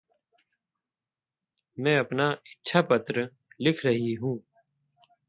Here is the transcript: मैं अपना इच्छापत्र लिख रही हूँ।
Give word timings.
मैं 1.77 1.97
अपना 1.99 2.31
इच्छापत्र 2.47 3.27
लिख 3.61 3.85
रही 3.85 4.13
हूँ। 4.13 4.39